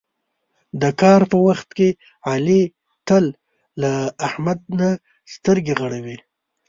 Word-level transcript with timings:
د 0.81 0.83
کار 1.01 1.21
په 1.31 1.37
وخت 1.47 1.69
کې 1.77 1.89
علي 2.31 2.61
تل 3.07 3.25
له 3.81 3.91
احمد 4.27 4.59
نه 4.79 4.89
سترګې 5.33 5.73
غړوي. 5.81 6.17